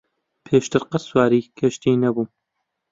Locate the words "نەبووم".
2.03-2.29